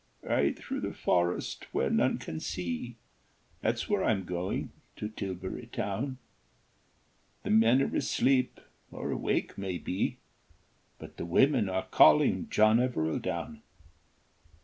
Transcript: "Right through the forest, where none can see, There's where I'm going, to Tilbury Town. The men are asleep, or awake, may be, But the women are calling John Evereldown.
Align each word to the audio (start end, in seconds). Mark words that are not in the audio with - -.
"Right 0.23 0.57
through 0.57 0.79
the 0.81 0.95
forest, 0.95 1.67
where 1.73 1.91
none 1.91 2.17
can 2.17 2.39
see, 2.39 2.95
There's 3.61 3.87
where 3.87 4.03
I'm 4.03 4.23
going, 4.23 4.71
to 4.95 5.07
Tilbury 5.07 5.67
Town. 5.67 6.17
The 7.43 7.51
men 7.51 7.83
are 7.83 7.95
asleep, 7.95 8.59
or 8.91 9.11
awake, 9.11 9.59
may 9.59 9.77
be, 9.77 10.17
But 10.97 11.17
the 11.17 11.25
women 11.27 11.69
are 11.69 11.85
calling 11.85 12.49
John 12.49 12.79
Evereldown. 12.79 13.61